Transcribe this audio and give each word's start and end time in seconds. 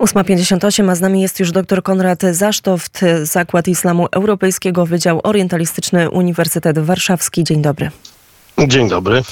8.58, 0.00 0.90
a 0.90 0.94
z 0.94 1.00
nami 1.00 1.22
jest 1.22 1.40
już 1.40 1.52
dr 1.52 1.82
Konrad 1.82 2.22
Zasztoft, 2.32 3.04
Zakład 3.22 3.68
Islamu 3.68 4.06
Europejskiego, 4.12 4.86
Wydział 4.86 5.20
Orientalistyczny 5.22 6.10
Uniwersytet 6.10 6.78
Warszawski. 6.78 7.44
Dzień 7.44 7.62
dobry. 7.62 7.90
Dzień 8.68 8.88
dobry. 8.88 9.22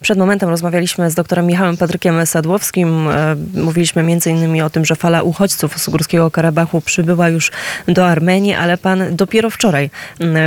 Przed 0.00 0.18
momentem 0.18 0.48
rozmawialiśmy 0.48 1.10
z 1.10 1.14
doktorem 1.14 1.46
Michałem 1.46 1.76
Patrykiem 1.76 2.26
Sadłowskim. 2.26 3.08
E, 3.08 3.36
mówiliśmy 3.54 4.02
m.in. 4.02 4.62
o 4.62 4.70
tym, 4.70 4.84
że 4.84 4.96
fala 4.96 5.22
uchodźców 5.22 5.78
z 5.78 5.88
Górskiego 5.88 6.30
Karabachu 6.30 6.80
przybyła 6.80 7.28
już 7.28 7.50
do 7.88 8.06
Armenii, 8.06 8.54
ale 8.54 8.78
pan 8.78 9.16
dopiero 9.16 9.50
wczoraj 9.50 9.90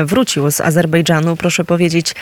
wrócił 0.06 0.52
z 0.52 0.62
Azerbejdżanu. 0.62 1.36
Proszę 1.36 1.66
powiedzieć, 1.66 2.16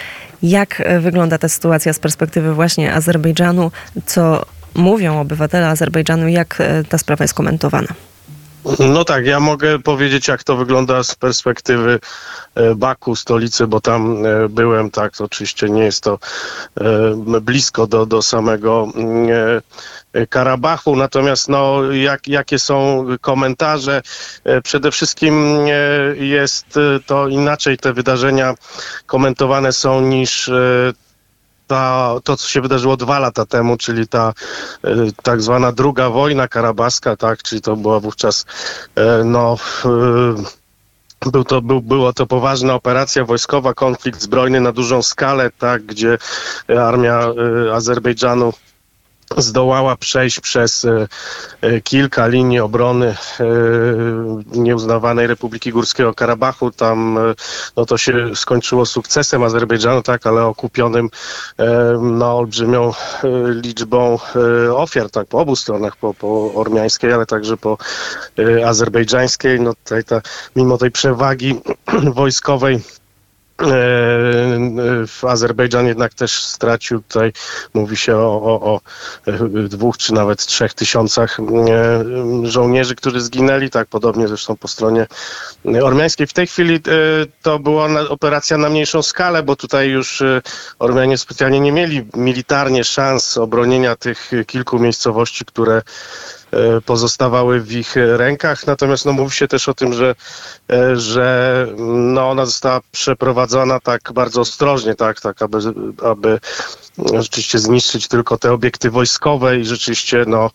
jak 0.43 0.83
wygląda 0.99 1.37
ta 1.37 1.49
sytuacja 1.49 1.93
z 1.93 1.99
perspektywy 1.99 2.53
właśnie 2.53 2.93
Azerbejdżanu, 2.93 3.71
co 4.05 4.45
mówią 4.75 5.19
obywatele 5.19 5.67
Azerbejdżanu, 5.67 6.27
jak 6.27 6.61
e, 6.61 6.83
ta 6.83 6.97
sprawa 6.97 7.23
jest 7.23 7.33
komentowana? 7.33 7.87
No 8.79 9.05
tak, 9.05 9.25
ja 9.25 9.39
mogę 9.39 9.79
powiedzieć, 9.79 10.27
jak 10.27 10.43
to 10.43 10.55
wygląda 10.55 11.03
z 11.03 11.15
perspektywy 11.15 11.99
e, 12.55 12.75
Baku, 12.75 13.15
stolicy, 13.15 13.67
bo 13.67 13.81
tam 13.81 14.25
e, 14.25 14.49
byłem, 14.49 14.91
tak, 14.91 15.13
oczywiście 15.21 15.69
nie 15.69 15.83
jest 15.83 16.03
to 16.03 16.19
blisko 17.41 17.87
do, 17.87 18.05
do 18.05 18.21
samego 18.21 18.87
Karabachu, 20.29 20.95
natomiast 20.95 21.49
no, 21.49 21.91
jak, 21.91 22.27
jakie 22.27 22.59
są 22.59 23.05
komentarze? 23.21 24.01
Przede 24.63 24.91
wszystkim 24.91 25.57
jest 26.15 26.79
to 27.05 27.27
inaczej, 27.27 27.77
te 27.77 27.93
wydarzenia 27.93 28.55
komentowane 29.05 29.73
są 29.73 30.01
niż 30.01 30.49
ta, 31.67 32.13
to, 32.23 32.37
co 32.37 32.47
się 32.47 32.61
wydarzyło 32.61 32.97
dwa 32.97 33.19
lata 33.19 33.45
temu, 33.45 33.77
czyli 33.77 34.07
ta 34.07 34.33
e, 34.83 34.95
tak 35.23 35.41
zwana 35.41 35.71
druga 35.71 36.09
wojna 36.09 36.47
karabaska, 36.47 37.15
tak, 37.15 37.43
czyli 37.43 37.61
to 37.61 37.75
była 37.75 37.99
wówczas 37.99 38.45
e, 38.95 39.23
no 39.23 39.57
e, 41.25 41.31
był 41.31 41.43
to, 41.43 41.61
był, 41.61 41.81
była 41.81 42.13
to 42.13 42.27
poważna 42.27 42.73
operacja 42.73 43.25
wojskowa, 43.25 43.73
konflikt 43.73 44.21
zbrojny 44.21 44.61
na 44.61 44.71
dużą 44.71 45.01
skalę, 45.01 45.51
tak, 45.57 45.83
gdzie 45.85 46.17
armia 46.67 47.27
Azerbejdżanu 47.73 48.53
zdołała 49.37 49.95
przejść 49.95 50.39
przez 50.39 50.85
e, 50.85 51.07
e, 51.61 51.81
kilka 51.81 52.27
linii 52.27 52.59
obrony 52.59 53.07
e, 53.07 53.45
nieuznawanej 54.51 55.27
Republiki 55.27 55.71
Górskiego 55.71 56.13
Karabachu. 56.13 56.71
Tam 56.71 57.19
no 57.75 57.85
to 57.85 57.97
się 57.97 58.35
skończyło 58.35 58.85
sukcesem 58.85 59.43
Azerbejdżanu, 59.43 60.01
tak, 60.01 60.27
ale 60.27 60.45
okupionym 60.45 61.09
no, 62.01 62.37
olbrzymią 62.37 62.91
liczbą 63.63 64.19
ofiar, 64.75 65.09
tak, 65.09 65.27
po 65.27 65.39
obu 65.39 65.55
stronach, 65.55 65.95
po, 65.95 66.13
po 66.13 66.53
ormiańskiej, 66.53 67.13
ale 67.13 67.25
także 67.25 67.57
po 67.57 67.77
azerbejdżańskiej. 68.65 69.61
No 69.61 69.73
tutaj 69.73 70.03
ta, 70.03 70.21
mimo 70.55 70.77
tej 70.77 70.91
przewagi 70.91 71.61
wojskowej 72.15 72.81
w 75.07 75.25
Azerbejdżan 75.27 75.87
jednak 75.87 76.13
też 76.13 76.43
stracił 76.43 77.01
tutaj, 77.01 77.33
mówi 77.73 77.97
się 77.97 78.17
o, 78.17 78.41
o, 78.41 78.73
o, 78.73 78.81
dwóch 79.67 79.97
czy 79.97 80.13
nawet 80.13 80.45
trzech 80.45 80.73
tysiącach 80.73 81.39
e, 81.39 81.43
żołnierzy, 82.43 82.95
którzy 82.95 83.21
zginęli, 83.21 83.69
tak 83.69 83.87
podobnie 83.87 84.27
zresztą 84.27 84.55
po 84.55 84.67
stronie 84.67 85.07
ormiańskiej. 85.83 86.27
W 86.27 86.33
tej 86.33 86.47
chwili 86.47 86.75
e, 86.75 86.79
to 87.41 87.59
była 87.59 87.87
operacja 88.09 88.57
na 88.57 88.69
mniejszą 88.69 89.01
skalę, 89.01 89.43
bo 89.43 89.55
tutaj 89.55 89.89
już 89.89 90.23
Ormianie 90.79 91.17
specjalnie 91.17 91.59
nie 91.59 91.71
mieli 91.71 92.07
militarnie 92.15 92.83
szans 92.83 93.37
obronienia 93.37 93.95
tych 93.95 94.31
kilku 94.47 94.79
miejscowości, 94.79 95.45
które 95.45 95.81
E, 95.81 96.42
pozostawały 96.85 97.61
w 97.61 97.71
ich 97.71 97.95
rękach. 97.95 98.67
Natomiast 98.67 99.05
no, 99.05 99.11
mówi 99.13 99.35
się 99.35 99.47
też 99.47 99.69
o 99.69 99.73
tym, 99.73 99.93
że, 99.93 100.15
e, 100.71 100.95
że 100.95 101.67
no, 101.87 102.29
ona 102.29 102.45
została 102.45 102.81
przeprowadzona 102.91 103.79
tak 103.79 104.11
bardzo 104.13 104.41
ostrożnie, 104.41 104.95
tak, 104.95 105.21
tak 105.21 105.41
aby, 105.41 105.57
aby 106.03 106.39
rzeczywiście 107.13 107.59
zniszczyć 107.59 108.07
tylko 108.07 108.37
te 108.37 108.51
obiekty 108.51 108.89
wojskowe 108.89 109.59
i 109.59 109.65
rzeczywiście 109.65 110.23
no, 110.27 110.51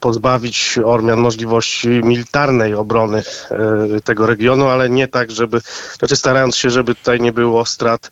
pozbawić 0.00 0.78
Ormian 0.84 1.20
możliwości 1.20 1.88
militarnej 1.88 2.74
obrony 2.74 3.22
e, 3.50 4.00
tego 4.00 4.26
regionu, 4.26 4.68
ale 4.68 4.90
nie 4.90 5.08
tak, 5.08 5.30
żeby, 5.30 5.60
znaczy 5.98 6.16
starając 6.16 6.56
się, 6.56 6.70
żeby 6.70 6.94
tutaj 6.94 7.20
nie 7.20 7.32
było 7.32 7.66
strat 7.66 8.10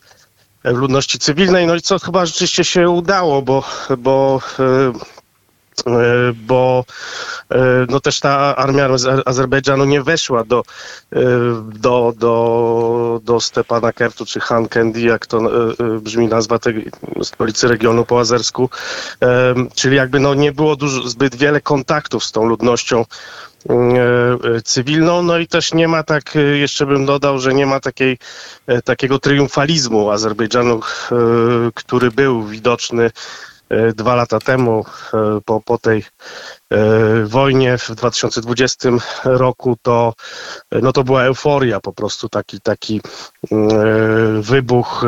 ludności 0.65 1.19
cywilnej. 1.19 1.67
No 1.67 1.75
i 1.75 1.81
co 1.81 1.99
chyba 1.99 2.27
rzeczywiście 2.27 2.65
się 2.65 2.89
udało, 2.89 3.43
bo, 3.43 3.65
bo 3.99 4.41
E, 4.59 5.14
bo 6.35 6.85
e, 7.51 7.87
no 7.89 8.01
też 8.01 8.21
ta 8.21 8.57
armia 8.57 8.89
Azerbejdżanu 9.25 9.85
nie 9.85 10.03
weszła 10.03 10.45
do, 10.45 10.63
e, 11.13 11.21
do, 11.75 12.15
do, 12.17 13.21
do 13.25 13.41
Stepana 13.41 13.93
Kertu 13.93 14.27
czy 14.27 14.41
Han 14.41 14.69
Kendi, 14.69 15.05
jak 15.05 15.27
to 15.27 15.41
brzmi 16.01 16.29
nazwa 16.29 16.59
tej 16.59 16.91
stolicy 17.23 17.69
regionu 17.69 18.05
po 18.05 18.21
azersku, 18.21 18.71
czyli 19.75 19.97
jakby 19.97 20.21
no 20.21 20.35
nie 20.35 20.53
było 20.53 20.77
dużo, 20.77 21.09
zbyt 21.09 21.37
wiele 21.37 21.61
kontaktów 21.61 22.25
z 22.25 22.33
tą 22.33 22.47
ludnością 22.47 23.05
cywilną, 24.65 25.23
no 25.23 25.39
i 25.39 25.47
też 25.47 25.75
nie 25.75 25.89
ma 25.89 26.03
tak, 26.03 26.35
jeszcze 26.55 26.87
bym 26.87 27.07
dodał, 27.07 27.39
że 27.39 27.55
nie 27.55 27.67
ma 27.67 27.81
takiej, 27.81 28.19
takiego 28.85 29.19
triumfalizmu 29.19 30.11
Azerbejdżanu, 30.11 30.81
który 31.75 32.11
był 32.11 32.45
widoczny 32.45 33.11
E, 33.11 33.11
dwa 33.95 34.15
lata 34.15 34.39
temu, 34.39 34.85
e, 35.15 35.41
po, 35.45 35.61
po 35.61 35.79
tej 35.79 36.05
e, 36.71 37.25
wojnie 37.25 37.79
w 37.79 37.91
2020 37.91 38.91
roku, 39.25 39.77
to, 39.83 40.15
no 40.73 40.93
to 40.93 41.05
była 41.05 41.23
euforia, 41.23 41.81
po 41.81 41.93
prostu 41.93 42.29
taki, 42.29 42.61
taki 42.61 43.01
wybuch 44.41 45.05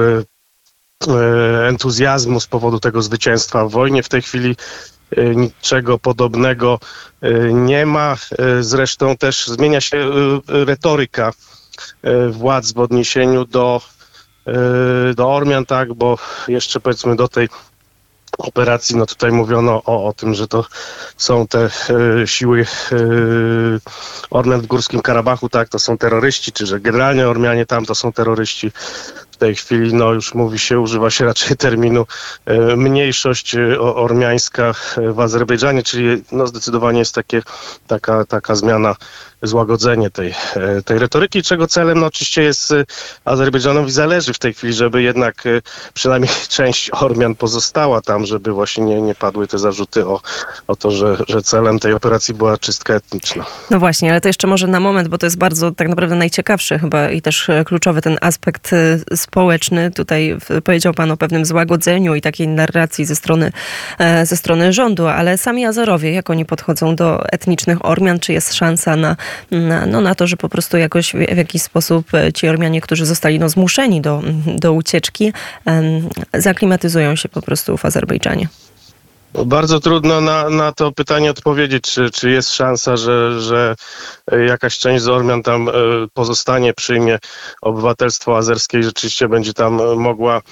entuzjazmu 1.69 2.41
z 2.41 2.47
powodu 2.47 2.81
tego 2.81 3.03
zwycięstwa 3.03 3.66
w 3.66 3.71
wojnie. 3.71 4.03
W 4.03 4.09
tej 4.09 4.22
chwili 4.22 4.56
niczego 5.16 5.98
podobnego 5.98 6.78
nie 7.53 7.87
ma. 7.87 8.16
Zresztą 8.60 9.16
też 9.16 9.47
zmienia 9.47 9.81
się 9.81 10.10
retoryka 10.48 11.33
władz 12.31 12.72
w 12.72 12.78
odniesieniu 12.78 13.44
do, 13.44 13.81
do 15.15 15.31
Ormian, 15.34 15.66
tak, 15.66 15.94
bo 15.94 16.19
jeszcze 16.48 16.81
powiedzmy 16.81 17.16
do 17.16 17.28
tej 17.28 17.48
operacji, 18.38 18.97
no 18.97 19.06
tutaj 19.06 19.32
mówiono 19.32 19.82
o, 19.84 20.06
o 20.06 20.12
tym, 20.12 20.34
że 20.34 20.48
to 20.48 20.64
są 21.16 21.47
te 21.47 21.69
e, 22.22 22.26
siły 22.26 22.66
e, 22.92 22.97
Ormian 24.30 24.60
w 24.60 24.66
Górskim 24.66 25.00
Karabachu, 25.00 25.48
tak, 25.48 25.69
to 25.69 25.78
są 25.78 25.98
terroryści, 25.98 26.52
czy 26.52 26.66
że 26.66 26.80
generalnie 26.80 27.28
Ormianie 27.28 27.66
tam 27.66 27.84
to 27.84 27.94
są 27.94 28.12
terroryści. 28.12 28.72
W 29.36 29.38
tej 29.38 29.54
chwili 29.54 29.94
no 29.94 30.12
już 30.12 30.34
mówi 30.34 30.58
się, 30.58 30.80
używa 30.80 31.10
się 31.10 31.24
raczej 31.24 31.56
terminu 31.66 32.06
e, 32.47 32.76
mniejszość 32.76 33.54
e, 33.54 33.80
ormiańska 33.80 34.74
w 34.97 35.20
Azerbejdżanie, 35.20 35.82
czyli 35.82 36.22
no 36.32 36.47
zdecydowanie 36.47 36.98
jest 36.98 37.14
takie, 37.14 37.42
taka, 37.86 38.24
taka 38.24 38.54
zmiana 38.54 38.94
złagodzenie 39.42 40.10
tej, 40.10 40.34
e, 40.56 40.82
tej 40.82 40.98
retoryki, 40.98 41.42
czego 41.42 41.66
celem 41.66 42.00
no, 42.00 42.06
oczywiście 42.06 42.42
jest 42.42 42.72
e, 42.72 42.84
Azerbejdżanowi 43.24 43.92
zależy 43.92 44.32
w 44.32 44.38
tej 44.38 44.54
chwili, 44.54 44.72
żeby 44.72 45.02
jednak 45.02 45.47
e, 45.47 45.62
przynajmniej 45.94 46.30
część 46.48 46.91
Ormian 46.92 47.34
pozostała 47.34 48.00
tam, 48.00 48.26
żeby 48.26 48.53
właśnie 48.53 48.84
nie, 48.84 49.03
nie 49.03 49.14
padły 49.14 49.47
te 49.47 49.58
zarzuty 49.58 50.06
o, 50.06 50.20
o 50.66 50.76
to, 50.76 50.91
że, 50.91 51.16
że 51.28 51.42
celem 51.42 51.78
tej 51.78 51.92
operacji 51.92 52.34
była 52.34 52.58
czystka 52.58 52.94
etniczna. 52.94 53.44
No 53.70 53.78
właśnie, 53.78 54.10
ale 54.10 54.20
to 54.20 54.28
jeszcze 54.28 54.47
może 54.47 54.66
na 54.66 54.80
moment, 54.80 55.08
bo 55.08 55.18
to 55.18 55.26
jest 55.26 55.38
bardzo 55.38 55.70
tak 55.70 55.88
naprawdę 55.88 56.14
najciekawszy 56.14 56.78
chyba 56.78 57.10
i 57.10 57.22
też 57.22 57.50
kluczowy 57.66 58.03
ten 58.03 58.18
aspekt 58.20 58.70
społeczny. 59.26 59.91
Tutaj 59.91 60.37
powiedział 60.64 60.94
pan 60.94 61.10
o 61.10 61.16
pewnym 61.16 61.44
złagodzeniu 61.44 62.14
i 62.14 62.20
takiej 62.20 62.48
narracji 62.48 63.04
ze 63.04 63.16
strony, 63.16 63.53
ze 64.25 64.37
strony 64.37 64.72
rządu, 64.72 65.06
ale 65.06 65.38
sami 65.38 65.66
Azerowie, 65.66 66.12
jak 66.12 66.31
oni 66.31 66.44
podchodzą 66.44 66.97
do 66.97 67.26
etnicznych 67.32 67.84
Ormian, 67.84 68.19
czy 68.19 68.32
jest 68.32 68.54
szansa 68.54 68.97
na 68.97 69.16
na, 69.51 69.86
no, 69.86 70.01
na 70.01 70.15
to, 70.15 70.27
że 70.27 70.36
po 70.36 70.48
prostu 70.48 70.77
jakoś 70.77 71.12
w, 71.12 71.34
w 71.34 71.36
jakiś 71.36 71.62
sposób 71.62 72.15
e, 72.15 72.33
ci 72.33 72.48
Ormianie, 72.48 72.80
którzy 72.80 73.06
zostali 73.06 73.39
no, 73.39 73.48
zmuszeni 73.48 74.01
do, 74.01 74.22
do 74.47 74.72
ucieczki, 74.72 75.33
zaklimatyzują 76.34 77.16
się 77.16 77.28
po 77.28 77.42
prostu 77.42 77.77
w 77.77 77.84
Azerbejdżanie. 77.84 78.48
Bardzo 79.34 79.81
trudno 79.81 80.21
na, 80.21 80.51
na 80.51 80.73
to 80.73 80.93
pytanie 80.93 81.31
odpowiedzieć, 81.31 81.84
czy, 81.84 82.11
czy 82.11 82.31
jest 82.31 82.55
szansa, 82.55 82.97
że, 82.97 83.41
że 83.41 83.75
jakaś 84.47 84.78
część 84.78 85.05
z 85.05 85.09
Ormian 85.09 85.43
tam 85.43 85.69
e, 85.69 85.73
pozostanie, 86.15 86.75
przyjmie 86.75 87.19
obywatelstwo 87.63 88.37
azerskie 88.37 88.78
i 88.78 88.83
rzeczywiście 88.83 89.28
będzie 89.28 89.53
tam 89.53 89.97
mogła 89.97 90.43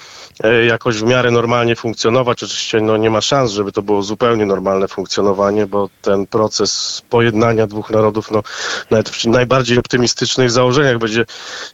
e, 0.43 0.65
jakoś 0.65 0.97
w 0.97 1.03
miarę 1.03 1.31
normalnie 1.31 1.75
funkcjonować. 1.75 2.43
Oczywiście 2.43 2.81
no, 2.81 2.97
nie 2.97 3.09
ma 3.09 3.21
szans, 3.21 3.51
żeby 3.51 3.71
to 3.71 3.81
było 3.81 4.03
zupełnie 4.03 4.45
normalne 4.45 4.87
funkcjonowanie, 4.87 5.65
bo 5.65 5.89
ten 6.01 6.27
proces 6.27 7.01
pojednania 7.09 7.67
dwóch 7.67 7.89
narodów, 7.89 8.31
no, 8.31 8.43
nawet 8.91 9.09
w 9.09 9.25
najbardziej 9.25 9.77
optymistycznych 9.77 10.51
założeniach 10.51 10.97
będzie 10.97 11.25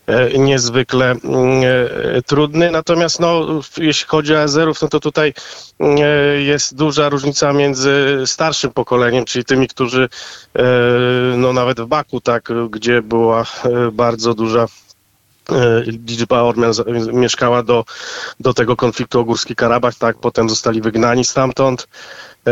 e, 0.07 0.37
niezwykle 0.39 1.15
trudny. 2.25 2.71
Natomiast 2.71 3.19
no, 3.19 3.45
jeśli 3.77 4.07
chodzi 4.07 4.35
o 4.35 4.41
Azerów, 4.41 4.81
no 4.81 4.87
to 4.87 4.99
tutaj 4.99 5.33
jest 6.39 6.75
dużo 6.75 6.90
duża 6.91 7.09
różnica 7.09 7.53
między 7.53 8.23
starszym 8.25 8.71
pokoleniem, 8.71 9.25
czyli 9.25 9.45
tymi, 9.45 9.67
którzy 9.67 10.09
e, 10.55 10.63
no 11.37 11.53
nawet 11.53 11.81
w 11.81 11.85
Baku, 11.85 12.21
tak, 12.21 12.49
gdzie 12.69 13.01
była 13.01 13.41
e, 13.41 13.91
bardzo 13.91 14.33
duża 14.33 14.65
e, 15.49 15.81
liczba 16.07 16.41
Ormian 16.41 16.73
mieszkała 17.13 17.63
do, 17.63 17.85
do 18.39 18.53
tego 18.53 18.75
konfliktu 18.75 19.19
o 19.19 19.23
Górski 19.23 19.55
Karabach, 19.55 19.95
tak, 19.95 20.17
potem 20.17 20.49
zostali 20.49 20.81
wygnani 20.81 21.25
stamtąd. 21.25 21.87
E, 22.47 22.51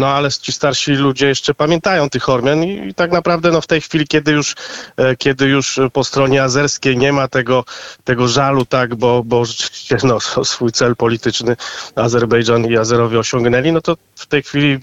No 0.00 0.06
ale 0.08 0.30
ci 0.30 0.52
starsi 0.52 0.92
ludzie 0.92 1.26
jeszcze 1.26 1.54
pamiętają 1.54 2.10
tych 2.10 2.28
Ormian 2.28 2.64
i, 2.64 2.94
tak 2.94 3.12
naprawdę 3.12 3.50
no, 3.50 3.60
w 3.60 3.66
tej 3.66 3.80
chwili, 3.80 4.06
kiedy 4.06 4.32
już, 4.32 4.54
e, 4.96 5.16
kiedy 5.16 5.46
już 5.46 5.80
po 5.92 6.04
stronie 6.04 6.42
azerskiej 6.42 6.96
nie 6.96 7.12
ma 7.12 7.28
tego, 7.28 7.64
tego 8.04 8.28
żalu, 8.28 8.64
tak, 8.64 8.94
bo, 8.94 9.22
bo 9.24 9.44
rzeczywiście 9.44 9.96
no, 10.04 10.18
swój 10.44 10.72
cel 10.72 10.96
polityczny 10.96 11.56
Azerbejdżan 11.96 12.64
i 12.66 12.76
Azerowie 12.76 13.18
osiągnęli, 13.18 13.72
no 13.72 13.80
to 13.80 13.96
w 14.14 14.26
tej 14.26 14.42
chwili, 14.42 14.78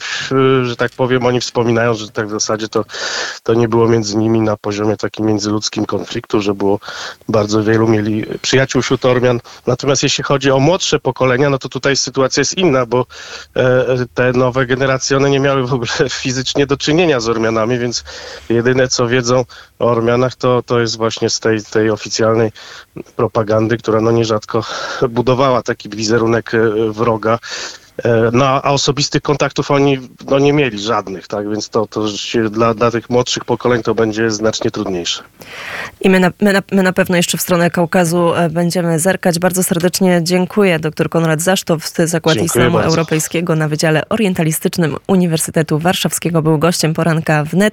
że 0.64 0.76
tak 0.76 0.92
powiem, 0.92 1.26
oni 1.26 1.42
wspominają, 1.42 1.94
że 1.94 2.10
tak 2.10 2.28
w 2.28 2.32
zasadzie 2.32 2.68
to, 2.68 2.86
to 3.44 3.54
nie 3.54 3.68
było 3.68 3.88
między 3.88 4.18
nimi 4.18 4.42
na 4.42 4.58
poziomie 4.58 4.98
takim 4.98 5.26
międzyludzkim 5.26 5.86
konfliktu, 5.86 6.42
że 6.42 6.54
było 6.54 6.80
bardzo 7.30 7.64
wielu 7.64 7.88
mieli 7.88 8.26
przyjaciół 8.42 8.82
wśród 8.82 9.06
Ormian. 9.06 9.40
Natomiast 9.68 10.04
jeśli 10.04 10.24
chodzi 10.24 10.52
o 10.52 10.60
młodsze 10.60 11.00
pokolenia, 11.00 11.50
no 11.50 11.58
to 11.58 11.70
tutaj 11.70 11.96
sytuacja 11.96 12.42
jest 12.42 12.58
inna, 12.58 12.86
bo 12.86 13.06
e, 13.56 13.89
te 14.14 14.32
nowe 14.34 14.66
generacje, 14.66 15.18
one 15.18 15.30
nie 15.30 15.40
miały 15.40 15.68
w 15.68 15.74
ogóle 15.74 16.10
fizycznie 16.22 16.68
do 16.68 16.78
czynienia 16.78 17.20
z 17.20 17.30
Ormianami, 17.30 17.80
więc 17.80 18.04
jedyne 18.50 18.88
co 18.88 19.08
wiedzą 19.08 19.46
o 19.80 19.86
Ormianach 19.86 20.36
to, 20.36 20.64
to 20.64 20.80
jest 20.80 20.98
właśnie 20.98 21.30
z 21.30 21.40
tej, 21.40 21.64
tej 21.64 21.90
oficjalnej 21.90 22.52
propagandy, 23.16 23.78
która 23.78 24.02
no 24.02 24.12
nierzadko 24.12 24.64
budowała 25.10 25.62
taki 25.62 25.90
wizerunek 25.90 26.54
e, 26.54 26.60
wroga. 26.92 27.40
No, 28.32 28.46
a 28.46 28.72
osobistych 28.72 29.22
kontaktów 29.22 29.72
oni 29.72 29.98
no, 30.30 30.40
nie 30.40 30.54
mieli 30.54 30.80
żadnych, 30.80 31.28
tak? 31.28 31.50
Więc 31.50 31.70
to, 31.70 31.88
to 31.88 32.06
dla, 32.50 32.74
dla 32.74 32.92
tych 32.92 33.10
młodszych 33.10 33.46
pokoleń 33.46 33.84
to 33.84 33.96
będzie 33.96 34.32
znacznie 34.32 34.72
trudniejsze. 34.72 35.24
I 36.02 36.10
my 36.10 36.20
na, 36.20 36.32
my, 36.42 36.54
na, 36.54 36.62
my 36.72 36.84
na 36.84 36.94
pewno 36.94 37.16
jeszcze 37.18 37.38
w 37.38 37.42
stronę 37.42 37.72
Kaukazu 37.72 38.34
e, 38.36 38.50
będziemy 38.50 39.00
zerkać. 39.00 39.40
Bardzo 39.40 39.64
serdecznie 39.64 40.20
dziękuję. 40.24 40.80
Dr 40.80 41.10
Konrad 41.10 41.42
Zasztow 41.42 41.88
z 41.88 42.10
Zakładu 42.10 42.40
Dziękuję 42.40 42.46
Islamu 42.46 42.78
bardzo. 42.78 42.90
Europejskiego 42.90 43.56
na 43.56 43.68
Wydziale 43.68 44.10
Orientalistycznym 44.10 44.96
Uniwersytetu 45.08 45.80
Warszawskiego 45.80 46.42
był 46.42 46.58
gościem 46.58 46.94
poranka 46.94 47.44
wnet. 47.44 47.60